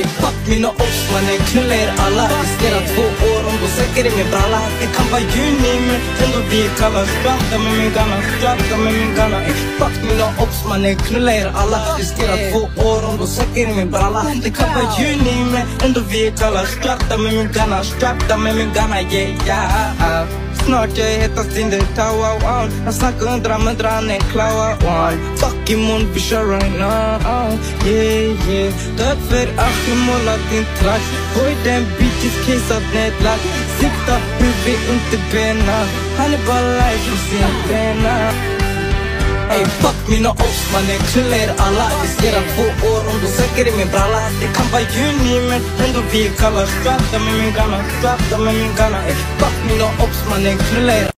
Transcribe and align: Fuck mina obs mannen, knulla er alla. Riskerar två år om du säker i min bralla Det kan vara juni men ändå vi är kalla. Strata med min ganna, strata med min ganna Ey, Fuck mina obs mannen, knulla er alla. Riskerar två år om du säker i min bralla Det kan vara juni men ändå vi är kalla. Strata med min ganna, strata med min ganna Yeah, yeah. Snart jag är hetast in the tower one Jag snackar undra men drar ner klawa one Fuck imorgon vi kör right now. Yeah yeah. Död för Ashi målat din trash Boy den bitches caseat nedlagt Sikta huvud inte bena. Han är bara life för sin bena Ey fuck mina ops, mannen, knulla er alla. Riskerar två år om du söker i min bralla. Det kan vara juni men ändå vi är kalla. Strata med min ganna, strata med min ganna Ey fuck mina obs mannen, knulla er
Fuck 0.00 0.48
mina 0.48 0.68
obs 0.68 1.00
mannen, 1.12 1.38
knulla 1.50 1.74
er 1.74 1.92
alla. 1.98 2.24
Riskerar 2.42 2.82
två 2.94 3.02
år 3.02 3.42
om 3.50 3.56
du 3.62 3.68
säker 3.68 4.06
i 4.12 4.16
min 4.16 4.30
bralla 4.30 4.60
Det 4.80 4.86
kan 4.96 5.06
vara 5.10 5.20
juni 5.20 5.74
men 5.86 6.00
ändå 6.24 6.38
vi 6.50 6.66
är 6.66 6.70
kalla. 6.78 7.06
Strata 7.06 7.58
med 7.64 7.72
min 7.78 7.92
ganna, 7.92 8.16
strata 8.38 8.76
med 8.84 8.92
min 8.92 9.14
ganna 9.14 9.42
Ey, 9.44 9.52
Fuck 9.78 9.96
mina 10.10 10.26
obs 10.42 10.64
mannen, 10.68 10.96
knulla 10.96 11.32
er 11.32 11.52
alla. 11.54 11.78
Riskerar 11.98 12.38
två 12.52 12.88
år 12.88 13.04
om 13.08 13.16
du 13.20 13.26
säker 13.26 13.70
i 13.70 13.74
min 13.74 13.90
bralla 13.90 14.26
Det 14.42 14.50
kan 14.50 14.68
vara 14.74 15.00
juni 15.00 15.44
men 15.52 15.66
ändå 15.84 16.00
vi 16.10 16.26
är 16.26 16.30
kalla. 16.30 16.66
Strata 16.66 17.18
med 17.18 17.32
min 17.34 17.52
ganna, 17.52 17.84
strata 17.84 18.36
med 18.36 18.56
min 18.56 18.72
ganna 18.74 19.00
Yeah, 19.02 19.46
yeah. 19.46 20.41
Snart 20.66 20.98
jag 20.98 21.12
är 21.12 21.18
hetast 21.18 21.58
in 21.58 21.70
the 21.70 21.80
tower 21.96 22.34
one 22.44 22.70
Jag 22.84 22.94
snackar 22.94 23.34
undra 23.34 23.58
men 23.58 23.76
drar 23.76 24.02
ner 24.02 24.20
klawa 24.32 24.68
one 24.70 25.36
Fuck 25.36 25.70
imorgon 25.70 26.12
vi 26.14 26.20
kör 26.20 26.44
right 26.46 26.78
now. 26.78 27.58
Yeah 27.86 28.50
yeah. 28.50 28.74
Död 28.96 29.18
för 29.28 29.46
Ashi 29.66 29.94
målat 30.06 30.40
din 30.50 30.64
trash 30.78 31.08
Boy 31.34 31.56
den 31.64 31.82
bitches 31.98 32.36
caseat 32.46 32.82
nedlagt 32.94 33.46
Sikta 33.78 34.16
huvud 34.38 34.80
inte 34.92 35.18
bena. 35.32 35.78
Han 36.16 36.34
är 36.34 36.46
bara 36.46 36.60
life 36.60 37.10
för 37.10 37.16
sin 37.28 37.68
bena 37.68 38.32
Ey 39.52 39.64
fuck 39.66 40.08
mina 40.08 40.30
ops, 40.30 40.72
mannen, 40.72 41.00
knulla 41.12 41.36
er 41.36 41.52
alla. 41.58 41.86
Riskerar 42.02 42.44
två 42.54 42.66
år 42.92 43.02
om 43.10 43.16
du 43.22 43.28
söker 43.38 43.68
i 43.68 43.72
min 43.78 43.88
bralla. 43.94 44.20
Det 44.40 44.48
kan 44.56 44.66
vara 44.72 44.82
juni 44.96 45.34
men 45.48 45.60
ändå 45.84 46.00
vi 46.12 46.26
är 46.26 46.30
kalla. 46.40 46.66
Strata 46.66 47.18
med 47.24 47.34
min 47.40 47.52
ganna, 47.58 47.78
strata 47.98 48.38
med 48.44 48.54
min 48.54 48.74
ganna 48.78 48.98
Ey 49.08 49.14
fuck 49.38 49.56
mina 49.68 49.84
obs 50.32 50.38
mannen, 50.38 50.58
knulla 50.58 50.92
er 50.92 51.12